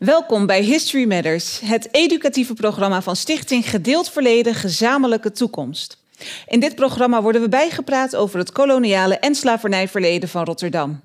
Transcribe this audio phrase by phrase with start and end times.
[0.00, 5.98] Welkom bij History Matters, het educatieve programma van Stichting Gedeeld Verleden Gezamenlijke Toekomst.
[6.46, 11.00] In dit programma worden we bijgepraat over het koloniale en slavernijverleden van Rotterdam.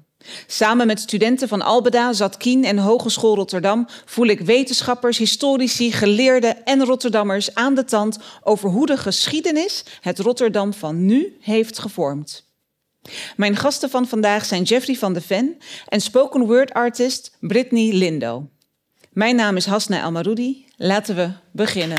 [0.47, 6.85] Samen met studenten van Albeda, Zatkien en Hogeschool Rotterdam voel ik wetenschappers, historici, geleerden en
[6.85, 12.46] Rotterdammers aan de tand over hoe de geschiedenis het Rotterdam van nu heeft gevormd.
[13.35, 15.57] Mijn gasten van vandaag zijn Jeffrey van de Ven
[15.87, 18.49] en spoken word artist Brittany Lindo.
[19.16, 20.65] Mijn naam is Hasna Almaroudi.
[20.77, 21.97] Laten we beginnen.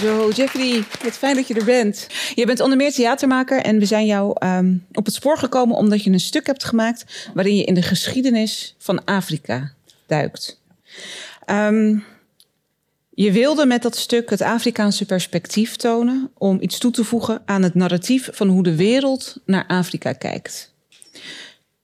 [0.00, 2.06] Zo, Jeffrey, wat fijn dat je er bent.
[2.34, 6.04] Je bent onder meer theatermaker en we zijn jou ehm, op het spoor gekomen omdat
[6.04, 9.72] je een stuk hebt gemaakt waarin je in de geschiedenis van Afrika
[10.06, 10.60] duikt.
[11.44, 11.98] Ehm,
[13.10, 17.62] je wilde met dat stuk het Afrikaanse perspectief tonen om iets toe te voegen aan
[17.62, 20.74] het narratief van hoe de wereld naar Afrika kijkt.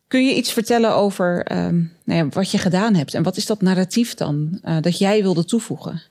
[0.08, 3.46] Kun je iets vertellen over ehm, nou ja, wat je gedaan hebt en wat is
[3.46, 6.02] dat narratief dan uh, dat jij wilde toevoegen?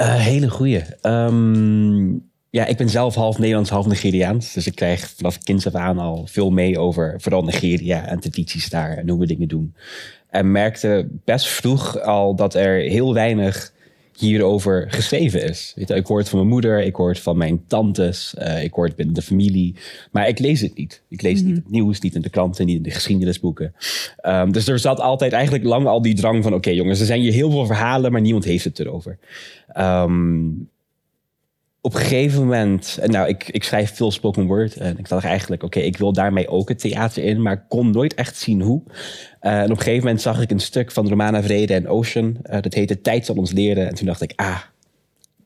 [0.00, 0.82] Uh, hele goeie.
[1.02, 4.52] Um, ja, ik ben zelf half Nederlands, half Nigeriaans.
[4.52, 8.68] Dus ik krijg vanaf kinds af aan al veel mee over vooral Nigeria en tradities
[8.68, 9.74] daar en hoe we dingen doen.
[10.30, 13.72] En merkte best vroeg al dat er heel weinig
[14.18, 15.72] hierover geschreven is.
[15.76, 18.62] Weet je, ik hoor het van mijn moeder, ik hoor het van mijn tantes, uh,
[18.62, 19.74] ik hoor het binnen de familie.
[20.10, 21.02] Maar ik lees het niet.
[21.08, 21.54] Ik lees mm -hmm.
[21.54, 23.74] niet het nieuws, niet in de kranten, niet in de geschiedenisboeken.
[24.22, 26.52] Um, dus er zat altijd eigenlijk lang al die drang van...
[26.52, 29.18] oké okay, jongens, er zijn hier heel veel verhalen, maar niemand heeft het erover.
[29.76, 30.68] Um,
[31.88, 34.76] op een gegeven moment, nou, ik, ik schrijf veel spoken word.
[34.76, 38.14] En ik dacht eigenlijk, oké, ik wil daarmee ook het theater in, maar kon nooit
[38.14, 38.82] echt zien hoe.
[38.86, 42.36] Uh, en op een gegeven moment zag ik een stuk van Romana Vrede en Ocean.
[42.50, 43.88] Uh, dat heette Tijd zal ons leren.
[43.88, 44.58] En toen dacht ik, ah,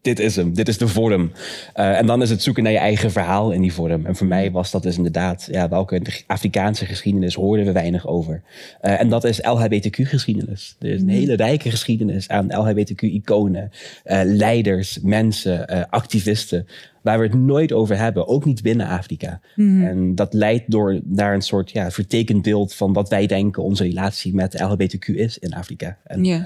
[0.03, 1.33] dit is hem, dit is de vorm.
[1.77, 4.07] Uh, en dan is het zoeken naar je eigen verhaal in die vorm.
[4.07, 8.43] En voor mij was dat dus inderdaad, ja, welke Afrikaanse geschiedenis hoorden we weinig over.
[8.83, 10.77] Uh, en dat is LHBTQ-geschiedenis.
[10.79, 13.71] Er is een hele rijke geschiedenis aan LHBTQ-iconen,
[14.05, 16.67] uh, leiders, mensen, activisten,
[17.03, 19.41] waar we het nooit over hebben, ook niet binnen Afrika.
[19.57, 19.85] Mm.
[19.85, 23.83] En dat leidt door naar een soort ja, vertekend beeld van wat wij denken onze
[23.83, 25.99] relatie met LHBTQ is in Afrika.
[26.05, 26.45] En yeah.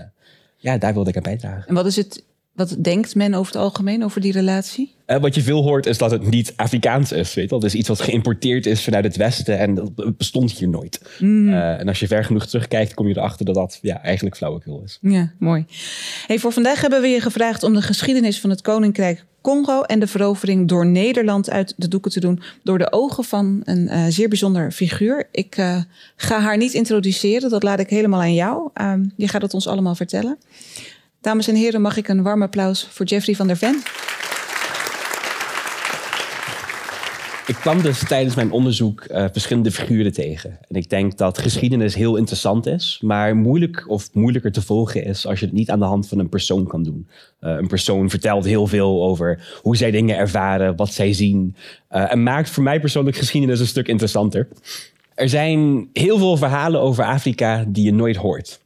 [0.56, 1.68] ja, daar wilde ik aan bijdragen.
[1.68, 2.24] En wat is het
[2.56, 4.94] wat denkt men over het algemeen over die relatie?
[5.06, 7.34] Uh, wat je veel hoort is dat het niet Afrikaans is.
[7.34, 7.58] Weet wel?
[7.58, 11.00] Dus iets wat geïmporteerd is vanuit het Westen en dat bestond hier nooit.
[11.18, 11.48] Mm.
[11.48, 14.82] Uh, en als je ver genoeg terugkijkt, kom je erachter dat dat ja, eigenlijk flauwekul
[14.84, 14.98] is.
[15.00, 15.64] Ja, mooi.
[16.26, 20.00] Hey, voor vandaag hebben we je gevraagd om de geschiedenis van het Koninkrijk Congo en
[20.00, 22.42] de verovering door Nederland uit de doeken te doen.
[22.62, 25.28] Door de ogen van een uh, zeer bijzonder figuur.
[25.30, 25.54] Ik
[26.16, 28.70] ga haar niet introduceren, dat laat ik helemaal aan jou.
[29.16, 30.38] je gaat het ons allemaal vertellen.
[31.20, 33.82] Dames en heren, mag ik een warm applaus voor Jeffrey van der Ven?
[37.46, 40.58] Ik kwam dus tijdens mijn onderzoek uh, verschillende figuren tegen.
[40.68, 45.26] En ik denk dat geschiedenis heel interessant is, maar moeilijk of moeilijker te volgen is
[45.26, 47.08] als je het niet aan de hand van een persoon kan doen.
[47.40, 51.56] Uh, een persoon vertelt heel veel over hoe zij dingen ervaren, wat zij zien.
[51.90, 54.48] Uh, en maakt voor mij persoonlijk geschiedenis een stuk interessanter.
[55.14, 58.60] Er zijn heel veel verhalen over Afrika die je nooit hoort.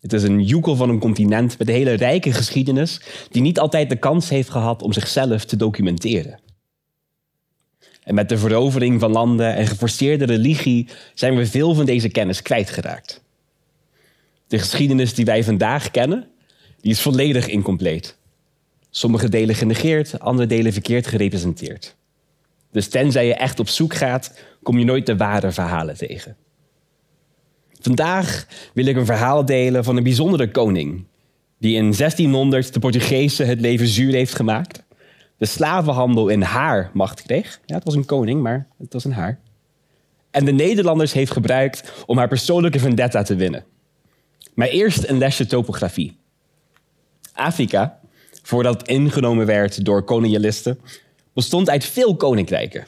[0.00, 3.90] Het is een joekel van een continent met een hele rijke geschiedenis, die niet altijd
[3.90, 6.40] de kans heeft gehad om zichzelf te documenteren.
[8.02, 12.42] En met de verovering van landen en geforceerde religie zijn we veel van deze kennis
[12.42, 13.22] kwijtgeraakt.
[14.46, 16.28] De geschiedenis die wij vandaag kennen,
[16.80, 18.16] die is volledig incompleet.
[18.90, 21.96] Sommige delen genegeerd, andere delen verkeerd gerepresenteerd.
[22.72, 26.36] Dus tenzij je echt op zoek gaat, kom je nooit de ware verhalen tegen.
[27.86, 31.04] Vandaag wil ik een verhaal delen van een bijzondere koning.
[31.58, 34.82] Die in 1600 de Portugezen het leven zuur heeft gemaakt.
[35.38, 37.60] De slavenhandel in haar macht kreeg.
[37.66, 39.38] Ja, het was een koning, maar het was een haar.
[40.30, 43.64] En de Nederlanders heeft gebruikt om haar persoonlijke vendetta te winnen.
[44.54, 46.16] Maar eerst een lesje topografie.
[47.32, 48.00] Afrika,
[48.42, 50.80] voordat het ingenomen werd door kolonialisten,
[51.32, 52.86] bestond uit veel koninkrijken.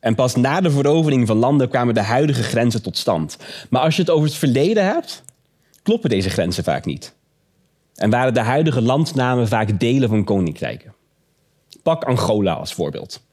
[0.00, 3.36] En pas na de verovering van landen kwamen de huidige grenzen tot stand.
[3.70, 5.22] Maar als je het over het verleden hebt,
[5.82, 7.14] kloppen deze grenzen vaak niet.
[7.94, 10.94] En waren de huidige landnamen vaak delen van koninkrijken.
[11.82, 13.24] Pak Angola als voorbeeld.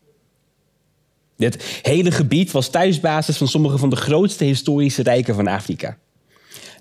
[1.38, 5.98] Dit hele gebied was thuisbasis van sommige van de grootste historische rijken van Afrika.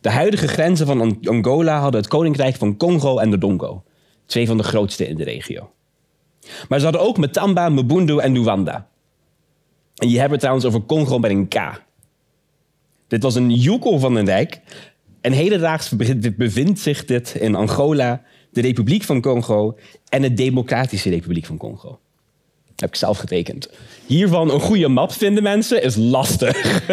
[0.00, 3.84] De huidige grenzen van Angola hadden het koninkrijk van Congo en de Dongo,
[4.26, 5.72] twee van de grootste in de regio.
[6.68, 8.88] Maar ze hadden ook Metamba, Mbundu en Luanda,
[10.02, 11.82] en je hebt het trouwens over Congo met een K.
[13.08, 14.60] Dit was een joekel van een rijk.
[15.20, 15.92] En hedendaags
[16.36, 19.78] bevindt zich dit in Angola, de Republiek van Congo
[20.08, 22.00] en de Democratische Republiek van Congo.
[22.76, 23.70] Heb ik zelf getekend.
[24.06, 26.86] Hiervan een goede map vinden mensen is lastig.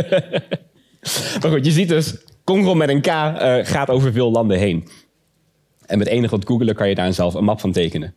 [1.41, 4.87] maar goed, je ziet dus Congo met een K eh, gaat over veel landen heen.
[5.85, 8.15] En met enig wat googelen kan je daar zelf een map van tekenen.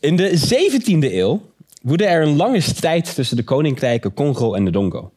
[0.00, 1.42] In de 17e eeuw
[1.86, 5.12] woedde er een lange strijd tussen de koninkrijken Congo en de Dongo.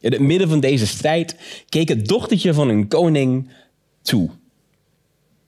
[0.00, 1.36] In het midden van deze strijd
[1.68, 3.50] keek het dochtertje van een koning
[4.02, 4.30] toe.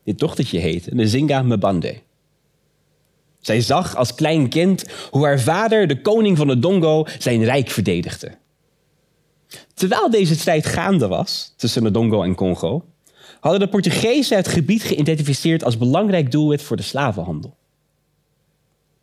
[0.04, 2.00] Dit dochtertje heette Nzinga Mbande.
[3.40, 7.70] Zij zag als klein kind hoe haar vader, de koning van de Dongo, zijn rijk
[7.70, 8.30] verdedigde.
[9.74, 12.84] Terwijl deze strijd gaande was tussen de Dongo en Congo,
[13.40, 17.57] hadden de Portugezen het gebied geïdentificeerd als belangrijk doelwit voor de slavenhandel.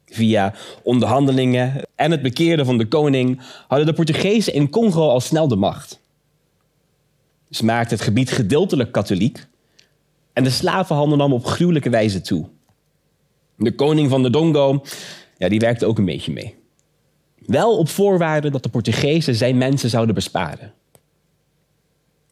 [0.06, 0.54] Via
[0.84, 5.56] onderhandelingen en het bekeren van de koning hadden de Portugezen in Congo al snel de
[5.56, 6.00] macht.
[7.50, 9.48] Ze maakten het gebied gedeeltelijk katholiek
[10.34, 12.48] en de slavenhandel nam op gruwelijke wijze toe.
[13.58, 14.82] De koning van de Dongo,
[15.38, 16.56] ja, die werkte ook een beetje mee.
[17.46, 20.74] Wel op voorwaarde dat de Portugezen zijn mensen zouden besparen.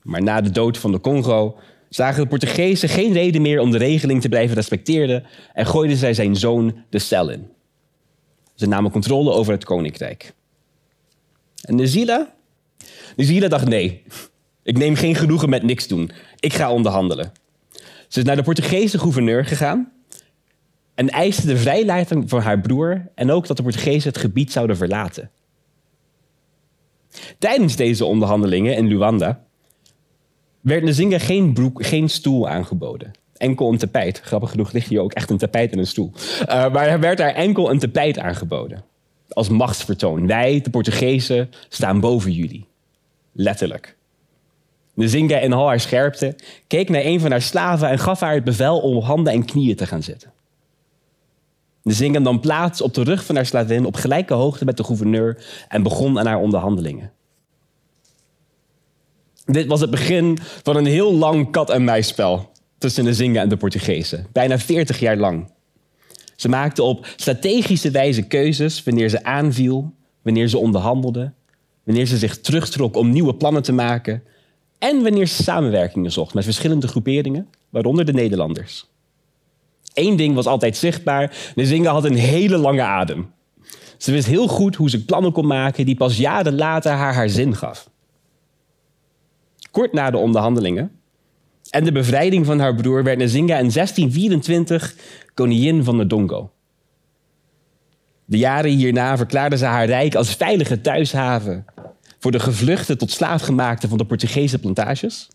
[0.01, 1.57] Maar na de dood van de Congo
[1.89, 5.23] zagen de Portugezen geen reden meer om de regeling te blijven respecteren
[5.53, 7.47] en gooiden zij zijn zoon de cel in.
[8.63, 10.33] Ze namen controle over het koninkrijk.
[11.61, 12.33] En Nezila?
[13.15, 14.03] Nezila dacht nee,
[14.63, 16.11] ik neem geen genoegen met niks doen.
[16.39, 17.31] Ik ga onderhandelen.
[18.07, 19.91] Ze is naar de Portugese gouverneur gegaan
[20.95, 24.77] en eiste de vrijlating van haar broer en ook dat de Portugezen het gebied zouden
[24.77, 25.31] verlaten.
[27.39, 29.45] Tijdens deze onderhandelingen in Luanda
[30.61, 33.11] werd Nzinga geen, broek, geen stoel aangeboden.
[33.43, 34.19] Enkel een tapijt.
[34.19, 36.11] Grappig genoeg ligt hier ook echt een tapijt en een stoel.
[36.15, 38.83] Uh, maar er werd daar enkel een tapijt aangeboden.
[39.29, 40.27] Als machtsvertoon.
[40.27, 42.67] Wij, de Portugezen, staan boven jullie.
[43.31, 43.95] Letterlijk.
[44.95, 46.35] Nzinga in al haar scherpte
[46.67, 49.75] keek naar een van haar slaven en gaf haar het bevel om handen en knieën
[49.75, 50.31] te gaan zitten.
[51.83, 55.45] Nzinga nam plaats op de rug van haar slavin op gelijke hoogte met de gouverneur
[55.67, 57.11] en begon aan haar onderhandelingen.
[59.45, 62.51] Dit was het begin van een heel lang kat-en-muisspel
[62.83, 64.27] tussen de Zinga en de Portugezen.
[64.31, 65.51] Bijna 40 jaar lang.
[66.35, 71.33] Ze maakten op strategische wijze keuzes wanneer ze aanviel, wanneer ze onderhandelde,
[71.83, 74.23] wanneer ze zich terugtrok om nieuwe plannen te maken
[74.79, 78.85] en wanneer ze samenwerkingen zocht met verschillende groeperingen, waaronder de Nederlanders.
[79.93, 83.31] Eén ding was altijd zichtbaar: de Zinga had een hele lange adem.
[83.97, 87.29] Ze wist heel goed hoe ze plannen kon maken die pas jaren later haar haar
[87.29, 87.91] zin gaf
[89.71, 90.91] kort na de onderhandelingen
[91.73, 94.95] en de bevrijding van haar broer werd Nzinga in 1624
[95.33, 96.51] koningin van de Dongo.
[98.25, 101.65] De jaren hierna verklaarde ze haar rijk als veilige thuishaven
[102.19, 105.27] voor de gevluchten tot slaafgemaakten van de Portugese plantages.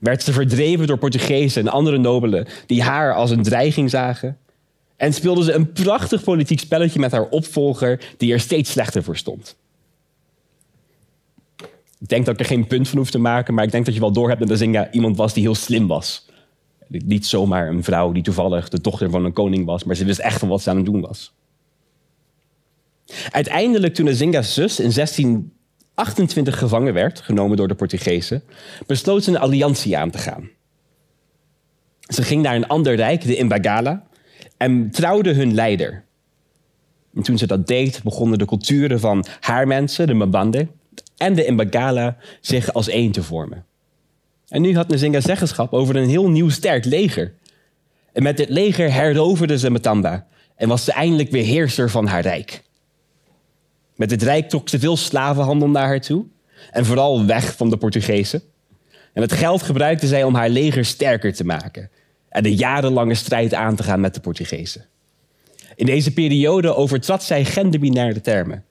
[0.00, 4.38] Werd ze verdreven door Portugezen en andere nobelen die haar als een dreiging zagen.
[4.96, 9.16] En speelde ze een prachtig politiek spelletje met haar opvolger die er steeds slechter voor
[9.16, 9.56] stond.
[12.04, 13.94] Ik denk dat ik er geen punt van hoef te maken, maar ik denk dat
[13.94, 16.26] je wel doorhebt dat Zinga iemand was die heel slim was.
[16.88, 20.18] Niet zomaar een vrouw die toevallig de dochter van een koning was, maar ze wist
[20.18, 21.34] echt van wat ze aan het doen was.
[23.30, 28.42] Uiteindelijk, toen de Zinga's zus in 1628 gevangen werd, genomen door de Portugezen,
[28.86, 30.48] besloot ze een alliantie aan te gaan.
[32.00, 34.06] Ze ging naar een ander rijk, de Imbagala,
[34.56, 36.04] en trouwde hun leider.
[37.14, 40.68] En toen ze dat deed, begonnen de culturen van haar mensen, de Mbande,
[41.16, 43.64] en de Mbagala zich als één te vormen.
[44.48, 47.34] En nu had Nzinga zeggenschap over een heel nieuw sterk leger.
[48.12, 52.22] En met dit leger heroverde ze Matamba en was ze eindelijk weer heerser van haar
[52.22, 52.62] rijk.
[53.96, 56.24] Met dit rijk trok ze veel slavenhandel naar haar toe
[56.70, 58.42] en vooral weg van de Portugezen.
[59.12, 61.90] En het geld gebruikte zij om haar leger sterker te maken
[62.28, 64.84] en de jarenlange strijd aan te gaan met de Portugezen.
[65.76, 68.64] In deze periode overtrad zij genderbinaire termen.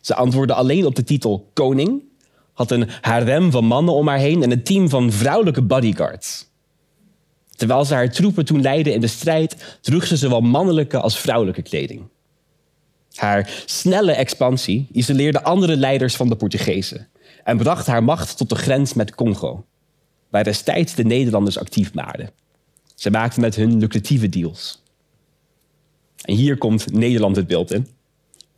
[0.00, 2.02] Ze antwoordde alleen op de titel koning,
[2.52, 6.48] had een harem van mannen om haar heen en een team van vrouwelijke bodyguards.
[7.56, 11.62] Terwijl ze haar troepen toen leidde in de strijd, droeg ze zowel mannelijke als vrouwelijke
[11.62, 12.02] kleding.
[13.14, 17.08] Haar snelle expansie isoleerde andere leiders van de Portugezen
[17.44, 19.64] en bracht haar macht tot de grens met Congo,
[20.30, 22.30] waar destijds de Nederlanders actief waren.
[22.94, 24.82] Ze maakten met hun lucratieve deals.
[26.22, 27.86] En hier komt Nederland het beeld in.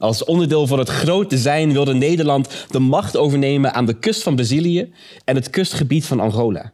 [0.03, 4.35] Als onderdeel van het grote zijn wilde Nederland de macht overnemen aan de kust van
[4.35, 4.93] Brazilië
[5.25, 6.73] en het kustgebied van Angola.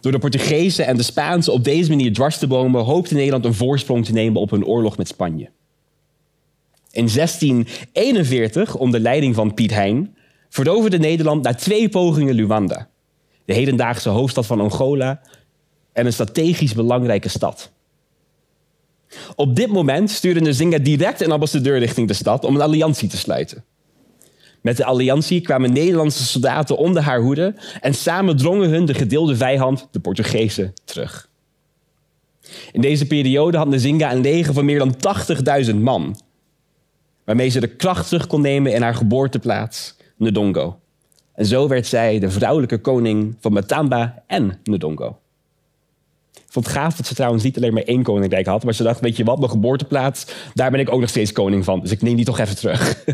[0.00, 3.54] Door de Portugezen en de Spaanse op deze manier dwars te bomen, hoopte Nederland een
[3.54, 5.50] voorsprong te nemen op hun oorlog met Spanje.
[6.90, 10.16] In 1641, onder leiding van Piet Hein,
[10.48, 12.88] veroverde Nederland na twee pogingen Luanda,
[13.44, 15.20] de hedendaagse hoofdstad van Angola
[15.92, 17.72] en een strategisch belangrijke stad.
[19.36, 23.16] Op dit moment stuurde Nzinga direct een ambassadeur richting de stad om een alliantie te
[23.16, 23.64] sluiten.
[24.62, 29.36] Met de alliantie kwamen Nederlandse soldaten onder haar hoede en samen drongen hun de gedeelde
[29.36, 31.28] vijand, de Portugezen, terug.
[32.72, 34.94] In deze periode had Nzinga een leger van meer dan
[35.66, 36.20] 80.000 man,
[37.24, 40.80] waarmee ze de kracht terug kon nemen in haar geboorteplaats, Ndongo.
[41.34, 45.19] En zo werd zij de vrouwelijke koning van Matamba en Ndongo.
[46.50, 49.00] Vond het gaaf dat ze trouwens niet alleen maar één koninkrijk had, maar ze dacht,
[49.00, 52.02] weet je wat, mijn geboorteplaats, daar ben ik ook nog steeds koning van, dus ik
[52.02, 52.94] neem die toch even terug.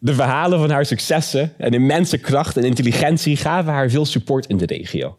[0.00, 4.56] De verhalen van haar successen en immense kracht en intelligentie gaven haar veel support in
[4.56, 5.18] de regio.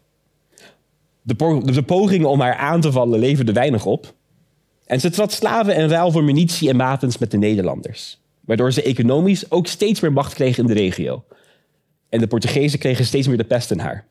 [1.22, 4.14] De, de pogingen om haar aan te vallen leverden weinig op.
[4.86, 8.20] En ze trad slaven en ruil voor munitie en wapens met de Nederlanders.
[8.40, 11.24] Waardoor ze economisch ook steeds meer macht kreeg in de regio.
[12.08, 14.09] En de Portugezen kregen steeds meer de pest in haar.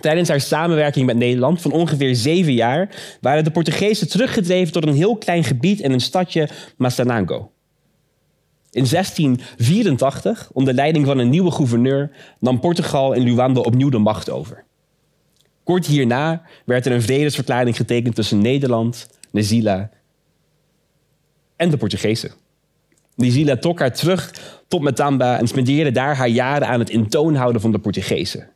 [0.00, 2.88] Tijdens haar samenwerking met Nederland van ongeveer zeven jaar
[3.20, 7.50] waren de Portugezen teruggedreven tot een heel klein gebied in een stadje Massanango.
[8.70, 14.30] In 1684, onder leiding van een nieuwe gouverneur, nam Portugal in Luanda opnieuw de macht
[14.30, 14.64] over.
[15.64, 19.90] Kort hierna werd er een vredesverklaring getekend tussen Nederland, Nezila
[21.56, 22.30] en de Portugezen.
[23.14, 24.34] Nezila trok haar terug
[24.68, 28.48] tot Matamba en spendeerde daar haar jaren aan het intoonhouden van de Portugezen.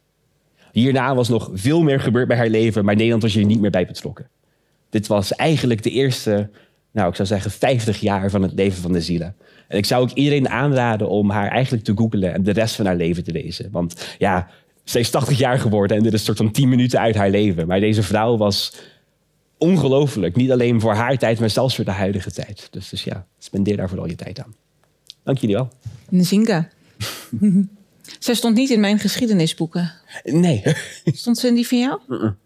[0.73, 3.71] Hierna was nog veel meer gebeurd bij haar leven, maar Nederland was hier niet meer
[3.71, 4.29] bij betrokken.
[4.91, 6.51] Dit was eigenlijk de eerste,
[6.91, 9.35] nou ik zou zeggen, 50 jaar van het leven van Nezila.
[9.69, 12.87] En ik zou ook iedereen aanraden om haar eigenlijk te googlen en de rest van
[12.87, 13.69] haar leven te lezen.
[13.71, 14.49] Want ja,
[14.85, 17.31] ze is 80 jaar geworden en dit is een soort van 10 minuten uit haar
[17.31, 17.67] leven.
[17.67, 18.77] Maar deze vrouw was
[19.59, 20.37] ongelooflijk.
[20.37, 22.69] Niet alleen voor haar tijd, maar zelfs voor de huidige tijd.
[22.71, 24.55] Dus, dus ja, spendeer daar vooral je tijd aan.
[25.23, 25.69] Dank jullie wel.
[26.09, 26.69] Nzinga.
[28.19, 29.93] Zij stond niet in mijn geschiedenisboeken.
[30.25, 30.63] Nee.
[31.05, 32.01] Stond ze in die van jou?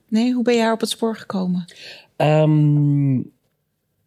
[0.08, 1.64] Nee, hoe ben je haar op het spoor gekomen?
[2.16, 3.34] Um,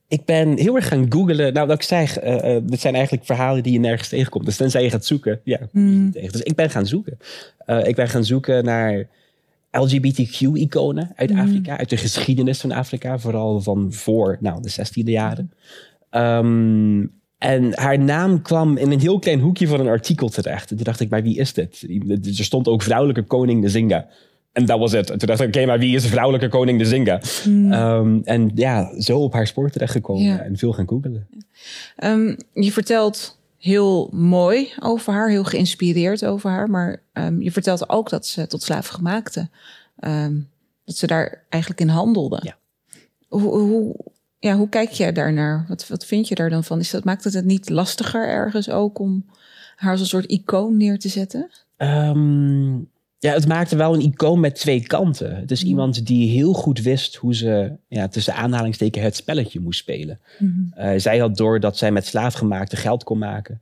[0.08, 1.54] ik ben heel erg gaan googlen.
[1.54, 4.46] Nou, wat ik zeg, uh, uh, dit zijn eigenlijk verhalen die je nergens tegenkomt.
[4.46, 5.58] Dus tenzij je gaat zoeken, ja,
[6.12, 6.32] tegen.
[6.32, 7.18] Dus ik ben gaan zoeken.
[7.68, 9.08] Uh, ik ben gaan zoeken naar
[9.72, 15.52] LGBTQ-iconen uit Afrika, uit de geschiedenis van Afrika, vooral van voor nou, de 16e jaren.
[16.12, 20.70] Um, en haar naam kwam in een heel klein hoekje van een artikel terecht.
[20.70, 21.86] En toen dacht ik, maar wie is dit?
[22.38, 24.08] Er stond ook vrouwelijke koning de Zinga.
[24.52, 25.08] En dat was het.
[25.08, 27.22] Toen dacht ik, oké, okay, maar wie is de vrouwelijke koning de Zinga?
[27.44, 27.74] Hmm.
[27.74, 30.40] Um, en ja, zo op haar spoor terechtgekomen Ja.
[30.40, 31.28] en veel gaan googelen.
[32.04, 36.70] Um, je vertelt heel mooi over haar, heel geïnspireerd over haar.
[36.70, 39.50] Maar um, je vertelt ook dat ze tot slaven maakte.
[40.86, 42.40] dat ze daar eigenlijk in handelde.
[42.44, 42.58] Ja.
[43.28, 43.96] Hoe, hoe,
[44.40, 45.66] ja, hoe kijk jij daarnaar?
[45.68, 46.80] Wat, wat vind je daar dan van?
[46.80, 49.26] Is dat, maakt het het niet lastiger ergens ook om
[49.76, 51.50] haar als een soort icoon neer te zetten?
[51.78, 55.36] Um, ja, het maakte wel een icoon met twee kanten.
[55.36, 55.70] Het is Mm.
[55.70, 60.20] iemand die heel goed wist hoe ze ja, tussen aanhalingstekens het spelletje moest spelen.
[60.38, 60.74] Mm-hmm.
[60.78, 63.62] Uh, zij had door dat zij met slaafgemaakte geld kon maken.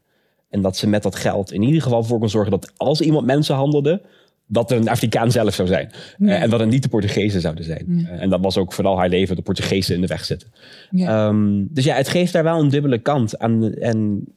[0.49, 3.25] En dat ze met dat geld in ieder geval voor kon zorgen dat als iemand
[3.25, 4.01] mensen handelde,
[4.47, 5.91] dat er een Afrikaan zelf zou zijn.
[6.17, 6.25] Ja.
[6.25, 7.85] Uh, en dat het niet de Portugezen zouden zijn.
[7.87, 8.13] Ja.
[8.13, 10.51] Uh, en dat was ook vooral haar leven, de Portugezen in de weg zitten.
[10.89, 11.27] Ja.
[11.27, 13.39] Um, dus ja, het geeft daar wel een dubbele kant.
[13.39, 14.27] Aan, en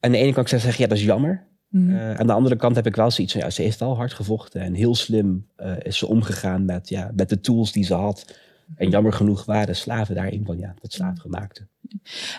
[0.00, 1.48] aan de ene kant kan ik zeggen, ja, dat is jammer.
[1.68, 1.90] Mhm.
[1.90, 4.12] Uh, aan de andere kant heb ik wel zoiets van, ja, ze heeft wel hard
[4.12, 4.60] gevochten.
[4.60, 8.38] En heel slim uh, is ze omgegaan met, ja, met de tools die ze had.
[8.76, 11.66] En jammer genoeg waren slaven daar een van, ja, dat slaafgemaakte.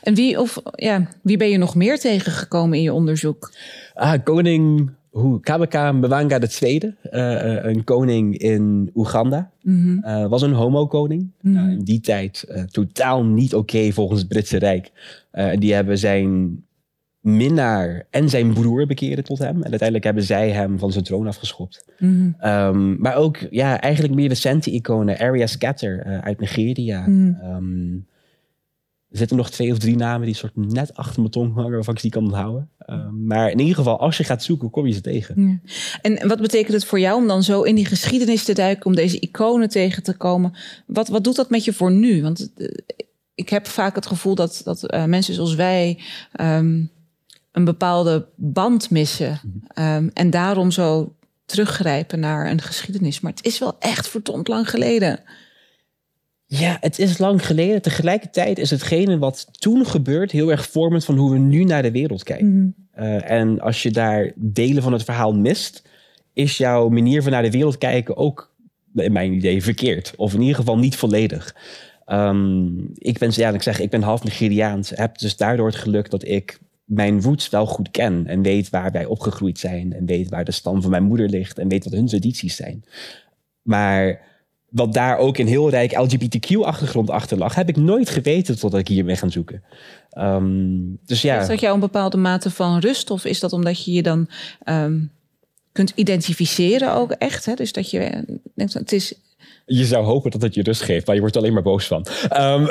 [0.02, 3.52] En wie, of, ja, wie ben je nog meer tegengekomen in je onderzoek?
[3.94, 4.92] Ah, koning
[5.42, 9.52] Kabaka Mbanga II, uh, een koning in Oeganda.
[9.62, 10.30] Mm -hmm.
[10.30, 11.32] was een homo-koning.
[11.42, 11.58] Mhm.
[11.58, 11.70] -hmm.
[11.70, 14.92] in die tijd totaal niet oké okay volgens het Britse Rijk.
[15.56, 16.64] Die hebben zijn
[17.20, 19.56] minnaar en zijn broer bekeren tot hem.
[19.56, 21.86] En uiteindelijk hebben zij hem van zijn troon afgeschopt.
[21.98, 22.36] -hmm.
[22.46, 25.18] um, maar ook ja, eigenlijk meer recente iconen.
[25.18, 27.08] Arya Scatter uit Nigeria.
[27.08, 27.56] Mhm.
[27.56, 28.06] Um,
[29.12, 31.72] er zitten nog twee of drie namen die soort net achter mijn tong hangen...
[31.72, 32.70] waarvan ik die kan onthouden.
[32.88, 35.42] Um, maar in ieder geval, als je gaat zoeken, kom je ze tegen.
[35.48, 35.60] Ja.
[36.02, 38.86] En wat betekent het voor jou om dan zo in die geschiedenis te duiken...
[38.86, 40.54] om deze iconen tegen te komen?
[40.86, 42.22] Wat, wat doet dat met je voor nu?
[42.22, 42.68] Want uh,
[43.36, 46.00] ik heb vaak het gevoel dat, dat uh, mensen zoals wij...
[46.42, 46.92] Um,
[47.52, 49.40] een bepaalde band missen.
[49.80, 51.16] Um, en daarom zo
[51.46, 53.20] teruggrijpen naar een geschiedenis.
[53.20, 55.20] Maar het is wel echt verdomd lang geleden.
[56.54, 57.82] Ja, het is lang geleden.
[57.82, 61.92] Tegelijkertijd is hetgene wat toen gebeurt heel erg vormend van hoe we nu naar de
[61.92, 62.48] wereld kijken.
[62.48, 62.58] Mhm.
[62.58, 63.04] Mm -hmm.
[63.06, 65.90] uh, en als je daar delen van het verhaal mist,
[66.34, 68.56] is jouw manier van naar de wereld kijken ook,
[68.96, 70.14] in mijn idee, verkeerd.
[70.16, 71.56] Of in ieder geval niet volledig.
[72.08, 74.90] Um, ik ben, ja, ik zeg, ik ben half Nigeriaans.
[74.90, 78.92] Heb dus daardoor het geluk dat ik mijn roots wel goed ken en weet waar
[78.92, 81.94] wij opgegroeid zijn en weet waar de stam van mijn moeder ligt en weet wat
[81.94, 82.84] hun tradities zijn.
[83.62, 84.30] Maar
[84.72, 88.88] wat daar ook een heel rijk LGBTQ-achtergrond achter lag, heb ik nooit geweten totdat ik
[88.88, 89.64] hier ben gaan zoeken.
[90.10, 91.42] Ehm, dus ja.
[91.42, 93.10] Is dat jou een bepaalde mate van rust?
[93.10, 94.28] Of is dat omdat je je dan
[94.64, 95.00] ehm,
[95.72, 97.46] kunt identificeren ook echt?
[97.46, 97.54] Hè?
[97.54, 98.26] Dus dat je
[98.56, 99.14] denkt, het is
[99.66, 101.88] je zou hopen dat het je rust geeft, maar je wordt er alleen maar boos
[101.88, 102.06] van.
[102.38, 102.68] Um,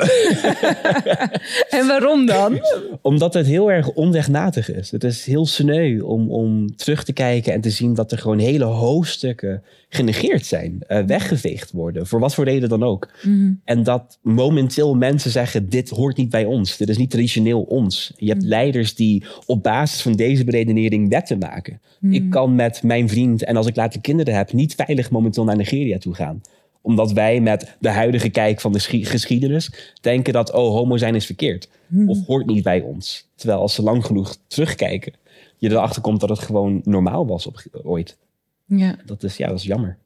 [1.79, 2.59] en waarom dan?
[3.01, 4.91] Omdat het heel erg onrechtmatig is.
[4.91, 8.39] Het is heel sneu om, om terug te kijken en te zien dat er gewoon
[8.39, 13.09] hele hoofdstukken genegeerd zijn, uh, weggeveegd worden, voor wat voor reden dan ook.
[13.21, 13.53] Mhm.
[13.63, 18.13] En dat momenteel mensen zeggen: dit hoort niet bij ons, dit is niet traditioneel ons.
[18.15, 18.49] Je hebt mhm.
[18.49, 21.81] leiders die op basis van deze beredenering wetten maken.
[21.99, 22.13] Mhm.
[22.13, 25.57] Ik kan met mijn vriend en als ik later kinderen heb, niet veilig momenteel naar
[25.57, 26.41] Nigeria toe gaan
[26.81, 31.25] omdat wij met de huidige kijk van de geschiedenis denken dat, oh, homo zijn is
[31.25, 31.69] verkeerd.
[31.87, 32.09] Hmm.
[32.09, 33.29] Of hoort niet bij ons.
[33.35, 35.13] Terwijl als ze lang genoeg terugkijken,
[35.57, 38.17] je erachter komt dat het gewoon normaal was op, ooit.
[38.65, 38.95] Ja.
[39.05, 39.97] Dat is, ja, dat is jammer.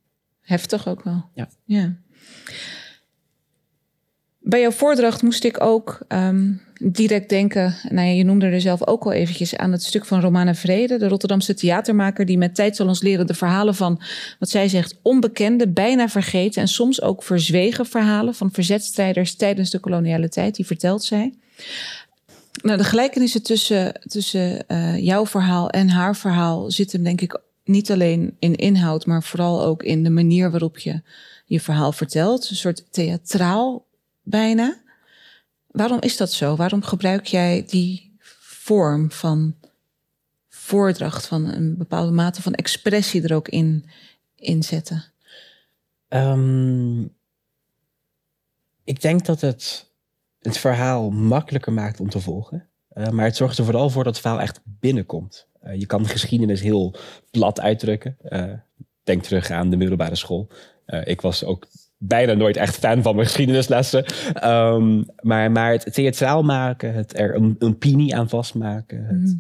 [0.41, 1.25] Heftig ook wel.
[1.33, 1.49] Ja.
[1.63, 1.95] ja.
[4.39, 8.87] Bij jouw voordracht moest ik ook ehm, direct denken, nou ja, je noemde er zelf
[8.87, 12.75] ook al eventjes aan het stuk van Romana Vrede, de Rotterdamse theatermaker die met tijd
[12.75, 14.01] zal ons leren de verhalen van,
[14.39, 19.79] wat zij zegt, onbekende, bijna vergeten en soms ook verzwegen verhalen van verzetstrijders tijdens de
[19.79, 21.33] koloniale tijd, die vertelt zij.
[22.61, 27.91] Nou, de gelijkenissen tussen, tussen uh, jouw verhaal en haar verhaal zitten denk ik niet
[27.91, 31.01] alleen in inhoud, maar vooral ook in de manier waarop je
[31.45, 32.49] je verhaal vertelt.
[32.49, 33.85] Een soort theatraal
[34.23, 34.83] bijna.
[35.75, 36.55] Waarom is dat zo?
[36.55, 39.55] Waarom gebruik jij die vorm van
[40.49, 43.85] voordracht, van een bepaalde mate van expressie er ook in,
[44.35, 45.03] inzetten?
[46.09, 47.13] Um,
[48.83, 49.93] ik denk dat het
[50.39, 52.69] het verhaal makkelijker maakt om te volgen.
[52.93, 55.47] Uh, maar het zorgt er vooral voor dat het verhaal echt binnenkomt.
[55.63, 56.95] Uh, je kan de geschiedenis heel
[57.31, 58.17] plat uitdrukken.
[58.23, 58.53] Uh,
[59.03, 60.49] denk terug aan de middelbare school.
[61.03, 64.05] ik was ook bijna nooit echt fan van mijn geschiedenislessen.
[64.43, 69.05] Um, maar, maar het theatraal maken, het er een, een opinie aan vastmaken.
[69.05, 69.37] Het,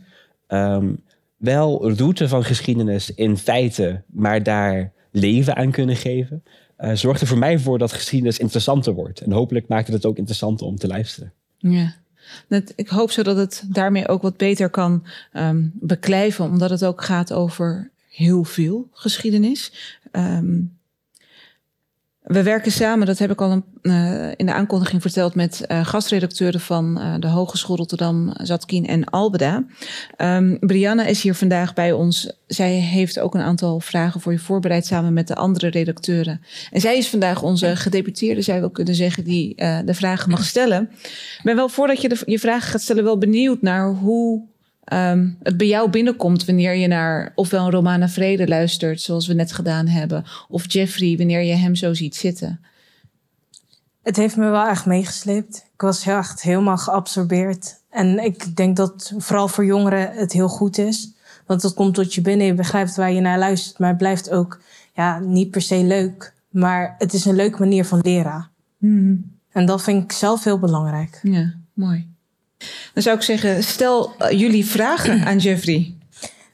[0.47, 1.03] um,
[1.37, 6.43] wel route van geschiedenis in feite, maar daar leven aan kunnen geven.
[6.79, 9.19] Uh, zorgt er voor mij voor dat geschiedenis interessanter wordt.
[9.19, 11.33] En hopelijk maakt het het ook interessanter om te luisteren.
[11.57, 11.93] Ja.
[12.75, 17.03] ik hoop zo dat het daarmee ook wat beter kan um, beklijven, omdat het ook
[17.03, 19.71] gaat over heel veel geschiedenis.
[20.11, 20.77] Um,
[22.25, 26.59] we werken samen, dat heb ik al uh, in de aankondiging verteld, met uh, gastredacteuren
[26.59, 29.65] van uh, de Hogeschool Rotterdam, Zatkien en Albeda.
[30.17, 32.31] Um, Brianna is hier vandaag bij ons.
[32.47, 36.41] Zij heeft ook een aantal vragen voor je voorbereid samen met de andere redacteuren.
[36.71, 40.43] En zij is vandaag onze gedeputeerde, zou je wel kunnen zeggen, die de vragen mag
[40.43, 40.89] stellen.
[41.37, 44.43] Ik ben wel voordat je de, je vragen gaat stellen, wel benieuwd naar hoe
[44.93, 49.33] um, het bij jou binnenkomt wanneer je naar ofwel een Romana Vrede luistert, zoals we
[49.33, 52.59] net gedaan hebben, of Jeffrey, wanneer je hem zo ziet zitten?
[54.03, 55.65] Het heeft me wel echt meegesleept.
[55.73, 57.79] Ik was echt helemaal geabsorbeerd.
[57.89, 61.13] En ik denk dat vooral voor jongeren het heel goed is.
[61.45, 63.79] Want dat komt tot je binnen, je begrijpt waar je naar luistert.
[63.79, 64.61] Maar het blijft ook
[64.93, 66.33] ja, niet per se leuk.
[66.49, 68.49] Maar het is een leuke manier van leren.
[68.77, 69.31] Mm.
[69.51, 71.19] En dat vind ik zelf heel belangrijk.
[71.23, 72.14] Ja, mooi.
[72.93, 75.93] Dan zou ik zeggen, stel uh, jullie vragen aan Jeffrey.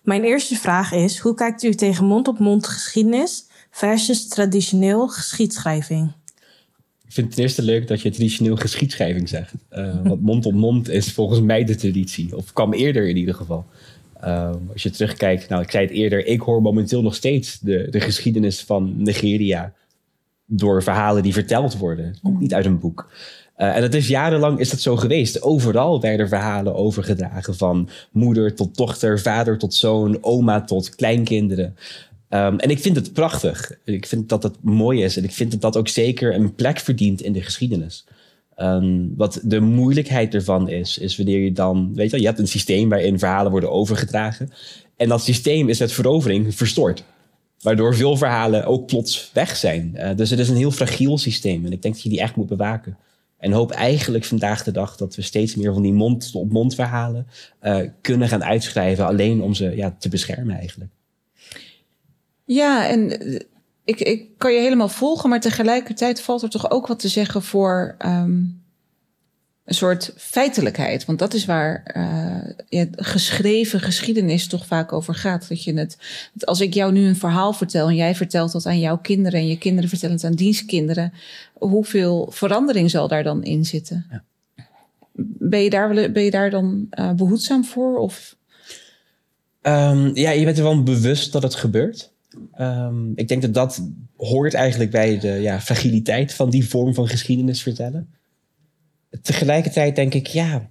[0.04, 6.12] Mijn eerste vraag is: hoe kijkt u tegen mond-op-mond geschiedenis versus traditioneel geschiedschrijving?
[7.06, 9.54] Ik vind het ten eerste leuk dat je traditioneel geschiedschrijving zegt.
[9.72, 13.66] Uh, want mond-op-mond is volgens mij de traditie, of kwam eerder in ieder geval.
[14.24, 17.88] Uh, als je terugkijkt, nou, ik zei het eerder, ik hoor momenteel nog steeds de,
[17.90, 19.74] de geschiedenis van Nigeria
[20.46, 22.06] door verhalen die verteld worden.
[22.06, 23.12] Het komt niet uit een boek.
[23.62, 25.42] Uh, en dat is jarenlang is dat zo geweest.
[25.42, 31.76] Overal werden verhalen overgedragen van moeder tot dochter, vader tot zoon, oma tot kleinkinderen.
[32.30, 33.72] Um, en ik vind het prachtig.
[33.84, 35.18] Ik vind dat het mooi is.
[35.18, 38.06] En ik vind dat dat ook zeker een plek verdient in de geschiedenis.
[38.58, 42.40] Um, wat de moeilijkheid ervan is, is wanneer je dan, weet je wel, je hebt
[42.40, 44.52] een systeem waarin verhalen worden overgedragen.
[44.96, 47.04] En dat systeem is met verovering verstoord.
[47.62, 49.92] Waardoor veel verhalen ook plots weg zijn.
[49.96, 51.66] Uh, dus het is een heel fragiel systeem.
[51.66, 52.98] En ik denk dat je die echt moet bewaken.
[53.42, 57.28] En hoop eigenlijk vandaag de dag dat we steeds meer van die mond-op-mond verhalen
[57.64, 59.06] uh, kunnen gaan uitschrijven.
[59.06, 60.92] Alleen om ze ja, te beschermen eigenlijk.
[62.46, 63.40] Ja, en eh,
[63.84, 67.42] ik, ik kan je helemaal volgen, maar tegelijkertijd valt er toch ook wat te zeggen
[67.42, 68.61] voor um,
[69.66, 71.06] een soort feitelijkheid.
[71.06, 75.50] Want dat is waar uh, ja, geschreven geschiedenis toch vaak over gaat.
[75.50, 75.98] Dat je het,
[76.34, 79.40] dat als ik jou nu een verhaal vertel en jij vertelt dat aan jouw kinderen
[79.40, 81.14] en je kinderen vertellen het aan dienstkinderen,
[81.54, 84.06] hoeveel verandering zal daar dan in zitten?
[84.10, 84.24] Ja.
[85.24, 87.98] Ben, je daar, ben je daar dan uh, behoedzaam voor?
[87.98, 88.36] Of?
[89.62, 92.12] Um, ja, je bent er wel bewust dat het gebeurt.
[92.54, 97.08] Ehm, ik denk dat dat hoort eigenlijk bij de ja, fragiliteit van die vorm van
[97.08, 98.10] geschiedenis vertellen.
[99.22, 100.70] Tegelijkertijd denk ik, ja,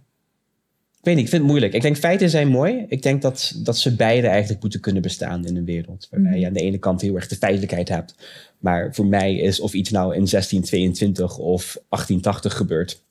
[1.00, 1.74] ik weet niet, ik vind het moeilijk.
[1.74, 2.84] Ik denk feiten zijn mooi.
[2.88, 6.08] Ik denk dat, dat ze beide eigenlijk moeten kunnen bestaan in een wereld.
[6.10, 8.14] Waarbij je aan de ene kant heel erg de feitelijkheid hebt.
[8.58, 13.02] Maar voor mij is of iets nou in 1622 of 1880 gebeurt.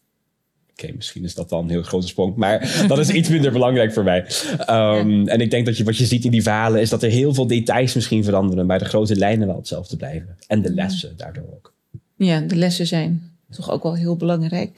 [0.72, 3.94] Oké, misschien is dat dan een heel grote sprong, maar dat is iets minder belangrijk
[3.94, 4.26] voor mij.
[4.70, 7.10] Um, En ik denk dat je, wat je ziet in die verhalen is dat er
[7.10, 10.38] heel veel details misschien veranderen, maar de grote lijnen wel hetzelfde blijven.
[10.48, 11.74] En de lessen daardoor ook.
[12.16, 14.72] Ja, de lessen zijn toch ook wel heel belangrijk.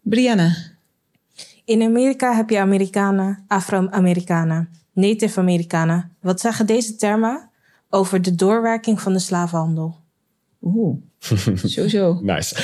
[0.00, 0.56] Brianna.
[1.64, 6.16] In Amerika heb je Amerikanen, Afro-Amerikanen, Native Amerikanen.
[6.20, 7.50] Wat zeggen deze termen
[7.90, 9.96] over de doorwerking van de slavenhandel?
[10.62, 10.96] Oeh,
[11.64, 12.20] sowieso.
[12.22, 12.56] nice.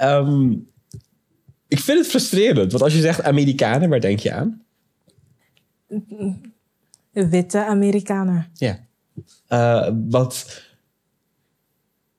[0.00, 0.68] um,
[1.68, 4.62] ik vind het frustrerend, want als je zegt Amerikanen, waar denk je aan?
[7.12, 8.46] Witte Amerikanen.
[8.54, 8.78] Ja.
[9.48, 10.62] Uh, wat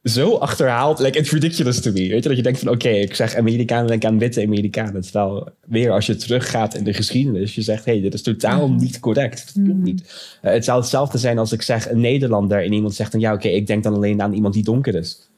[0.04, 1.00] zo achterhaald.
[1.00, 2.08] Like, it's ridiculous to me.
[2.08, 5.02] Weet je, dat je denkt van, oké, ik zeg Amerikanen, denk aan witte Amerikanen.
[5.02, 8.68] Terwijl weer als je teruggaat in de geschiedenis, je zegt, hé, hey, dit is totaal
[8.68, 8.78] mm.
[8.78, 9.40] niet correct.
[9.40, 9.84] Het klopt mm.
[9.84, 10.02] niet.
[10.42, 13.34] Uh, het zou hetzelfde zijn als ik zeg een Nederlander en iemand zegt dan, ja,
[13.34, 15.30] oké, ik denk dan alleen aan iemand die donker is.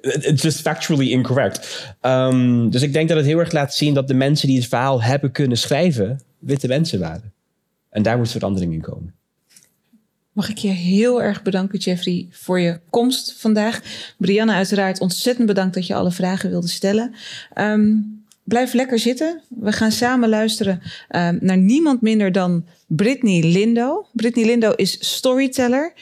[0.00, 1.94] It's just factually incorrect.
[2.02, 4.68] Um, dus ik denk dat het heel erg laat zien dat de mensen die het
[4.68, 7.32] verhaal hebben kunnen schrijven, witte mensen waren.
[7.90, 9.14] En daar moet verandering in komen.
[10.32, 13.80] Mag ik je heel erg bedanken, Jeffrey, voor je komst vandaag.
[14.18, 17.14] Brianna, uiteraard ontzettend bedankt dat je alle vragen wilde stellen.
[17.54, 19.42] Um, blijf lekker zitten.
[19.48, 20.82] We gaan samen luisteren
[21.16, 24.06] um, naar niemand minder dan Brittany Lindo.
[24.12, 25.92] Brittany Lindo is storyteller.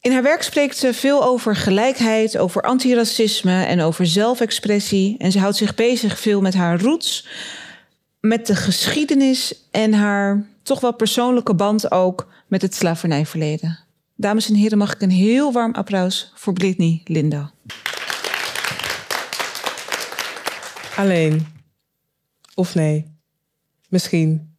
[0.00, 5.18] In haar werk spreekt ze veel over gelijkheid, over antiracisme en over zelfexpressie.
[5.18, 7.26] En ze houdt zich bezig veel met haar roots,
[8.20, 13.78] met de geschiedenis en haar toch wel persoonlijke band ook met het slavernijverleden.
[14.14, 17.52] Dames en heren, mag ik een heel warm applaus voor Britney Linda.
[20.96, 21.46] Alleen.
[22.54, 23.06] Of nee.
[23.88, 24.56] Misschien.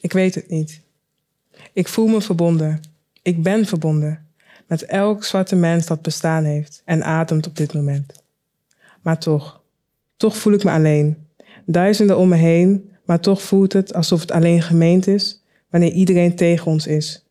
[0.00, 0.80] Ik weet het niet.
[1.72, 2.80] Ik voel me verbonden.
[3.22, 4.26] Ik ben verbonden
[4.66, 8.22] met elk zwarte mens dat bestaan heeft en ademt op dit moment.
[9.02, 9.62] Maar toch,
[10.16, 11.26] toch voel ik me alleen.
[11.66, 16.36] Duizenden om me heen, maar toch voelt het alsof het alleen gemeend is wanneer iedereen
[16.36, 17.24] tegen ons is.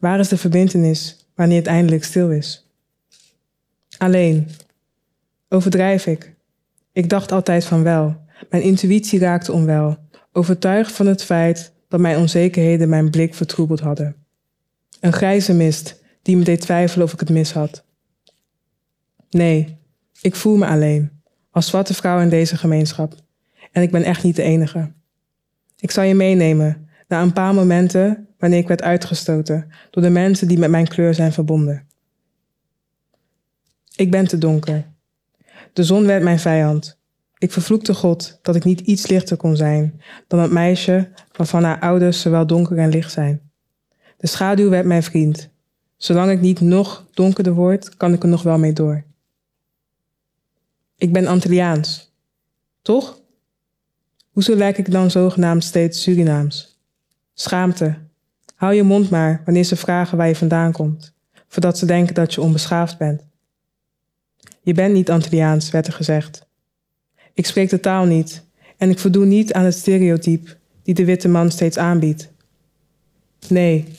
[0.00, 2.66] Waar is de verbindenis wanneer het eindelijk stil is?
[3.98, 4.48] Alleen.
[5.48, 6.34] Overdrijf ik?
[6.92, 8.16] Ik dacht altijd van wel.
[8.50, 9.96] Mijn intuïtie raakte onwel,
[10.32, 14.16] overtuigd van het feit dat mijn onzekerheden mijn blik vertroebeld hadden.
[15.00, 17.84] Een grijze mist die me deed twijfelen of ik het mis had.
[19.30, 19.78] Nee,
[20.20, 23.14] ik voel me alleen, als zwarte vrouw in deze gemeenschap.
[23.72, 24.92] En ik ben echt niet de enige.
[25.76, 26.79] Ik zal je meenemen
[27.10, 31.14] naar een paar momenten wanneer ik werd uitgestoten door de mensen die met mijn kleur
[31.14, 31.86] zijn verbonden.
[33.96, 34.86] Ik ben te donker.
[35.72, 36.98] De zon werd mijn vijand.
[37.38, 41.80] Ik vervloekte God dat ik niet iets lichter kon zijn dan het meisje waarvan haar
[41.80, 43.50] ouders zowel donker en licht zijn.
[44.16, 45.48] De schaduw werd mijn vriend.
[45.96, 49.04] Zolang ik niet nog donkerder word, kan ik er nog wel mee door.
[50.96, 52.12] Ik ben Antilliaans.
[52.82, 53.20] Toch?
[54.30, 56.69] Hoezo lijk ik dan zogenaamd steeds Surinaams?
[57.34, 57.98] Schaamte,
[58.60, 61.12] Hou je mond maar wanneer ze vragen waar je vandaan komt,
[61.48, 63.22] voordat ze denken dat je onbeschaafd bent.
[64.62, 66.46] Je bent niet Antilliaans, werd er gezegd.
[67.34, 68.44] Ik spreek de taal niet
[68.76, 72.32] en ik voldoe niet aan het stereotype die de witte man steeds aanbiedt.
[73.48, 73.98] Nee,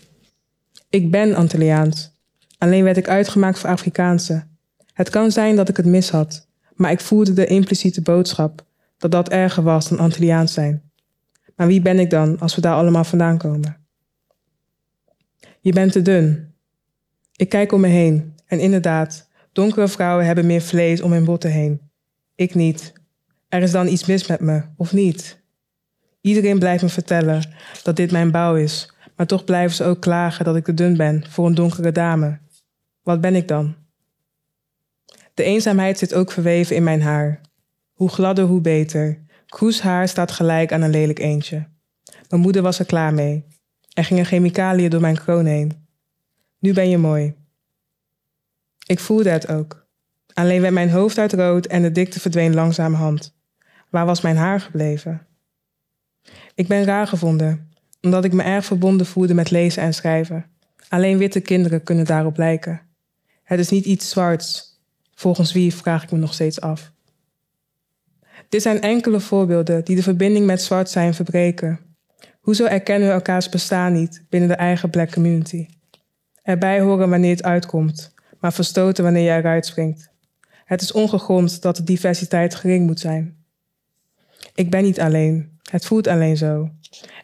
[0.89, 2.11] ik ben Antilliaans.
[2.57, 4.47] Alleen werd ik uitgemaakt voor Afrikaanse.
[4.93, 8.65] Het kan zijn dat ik het mis had, maar ik voelde de impliciete boodschap
[8.97, 10.90] dat dat erger was dan Antilliaans zijn.
[11.61, 13.77] Maar wie ben ik dan als we daar allemaal vandaan komen?
[15.59, 16.53] Je bent te dun.
[17.35, 21.51] Ik kijk om me heen en inderdaad, donkere vrouwen hebben meer vlees om hun botten
[21.51, 21.81] heen.
[22.35, 22.93] Ik niet.
[23.49, 25.41] Er is dan iets mis met me, of niet?
[26.21, 30.45] Iedereen blijft me vertellen dat dit mijn bouw is, maar toch blijven ze ook klagen
[30.45, 32.39] dat ik te dun ben voor een donkere dame.
[33.03, 33.75] Wat ben ik dan?
[35.33, 37.41] De eenzaamheid zit ook verweven in mijn haar.
[37.91, 39.20] Hoe gladder, hoe beter.
[39.51, 41.67] Kroes haar staat gelijk aan een lelijk eendje.
[42.29, 43.45] Mijn moeder was er klaar mee.
[43.93, 45.87] Er gingen chemicaliën door mijn kroon heen.
[46.59, 47.35] Nu ben je mooi.
[48.85, 49.87] Ik voelde het ook.
[50.33, 53.35] Alleen werd mijn hoofd uit rood en de dikte verdween langzamerhand.
[53.89, 55.27] Waar was mijn haar gebleven?
[56.55, 60.45] Ik ben raar gevonden, omdat ik me erg verbonden voelde met lezen en schrijven.
[60.89, 62.81] Alleen witte kinderen kunnen daarop lijken.
[63.43, 64.79] Het is niet iets zwarts.
[65.15, 66.91] Volgens wie vraag ik me nog steeds af.
[68.49, 71.79] Dit zijn enkele voorbeelden die de verbinding met zwart zijn verbreken.
[72.39, 75.67] Hoezo erkennen we elkaars bestaan niet binnen de eigen black community?
[76.43, 80.09] Erbij horen wanneer het uitkomt, maar verstoten wanneer je eruit springt.
[80.65, 83.35] Het is ongegrond dat de diversiteit gering moet zijn.
[84.55, 85.59] Ik ben niet alleen.
[85.69, 86.69] Het voelt alleen zo.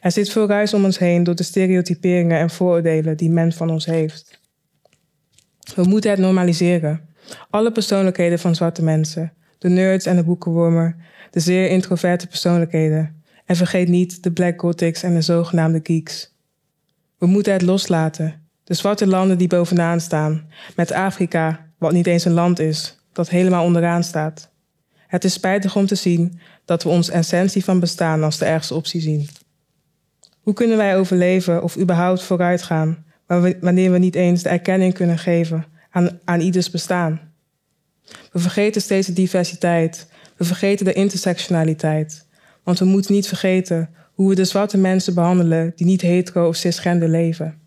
[0.02, 3.70] Er zit veel ruis om ons heen door de stereotyperingen en vooroordelen die men van
[3.70, 4.40] ons heeft.
[5.76, 7.02] We moeten het normaliseren.
[7.50, 9.34] Alle persoonlijkheden van zwarte mensen,
[9.68, 10.96] de nerds en de boekenwormen,
[11.32, 13.24] de zeer introverte persoonlijkheden.
[13.46, 16.36] En vergeet niet de black gothics en de zogenaamde geeks.
[17.18, 18.48] We moeten het loslaten.
[18.64, 23.30] De zwarte landen die bovenaan staan, met Afrika, wat niet eens een land is, dat
[23.30, 24.50] helemaal onderaan staat.
[25.08, 28.74] Het is spijtig om te zien dat we onze essentie van bestaan als de ergste
[28.74, 29.28] optie zien.
[30.42, 33.06] Hoe kunnen wij overleven of überhaupt vooruitgaan
[33.60, 37.27] wanneer we niet eens de erkenning kunnen geven aan, aan ieders bestaan?
[38.32, 42.26] We vergeten steeds de diversiteit, we vergeten de intersectionaliteit,
[42.64, 46.56] want we moeten niet vergeten hoe we de zwarte mensen behandelen die niet hetero of
[46.56, 47.60] cisgender leven.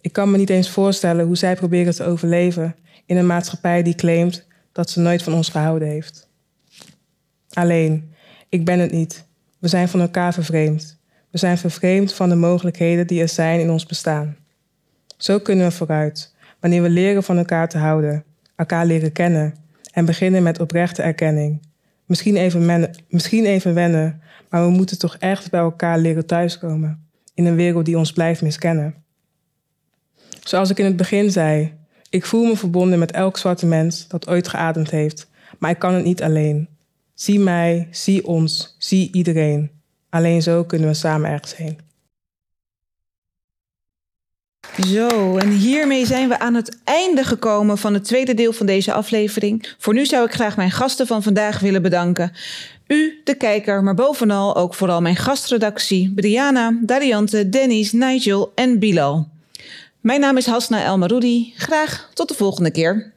[0.00, 3.94] Ik kan me niet eens voorstellen hoe zij proberen te overleven in een maatschappij die
[3.94, 6.28] claimt dat ze nooit van ons gehouden heeft.
[7.52, 8.14] Alleen,
[8.48, 9.24] ik ben het niet.
[9.58, 10.98] We zijn van elkaar vervreemd.
[11.30, 14.36] We zijn vervreemd van de mogelijkheden die er zijn in ons bestaan.
[15.16, 18.24] Zo kunnen we vooruit, wanneer we leren van elkaar te houden,
[18.56, 19.54] elkaar leren kennen
[19.92, 21.60] en beginnen met oprechte erkenning.
[22.04, 27.46] Misschien even, misschien even wennen, maar we moeten toch echt bij elkaar leren thuiskomen in
[27.46, 28.94] een wereld die ons blijft miskennen.
[30.42, 31.74] Zoals ik in het begin zei,
[32.10, 35.94] ik voel me verbonden met elk zwarte mens dat ooit geademd heeft, maar ik kan
[35.94, 36.68] het niet alleen.
[37.14, 39.70] Zie mij, zie ons, zie iedereen.
[40.10, 41.78] Alleen zo kunnen we samen ergens heen.
[44.86, 48.92] Zo, en hiermee zijn we aan het einde gekomen van het tweede deel van deze
[48.92, 49.74] aflevering.
[49.78, 52.32] Voor nu zou ik graag mijn gasten van vandaag willen bedanken.
[52.86, 59.28] U, de kijker, maar bovenal ook vooral mijn gastredactie, Briana, Dariante, Dennis, Nigel en Bilal.
[60.00, 61.52] Mijn naam is Hasna El Maroudi.
[61.56, 63.14] Graag tot de volgende keer.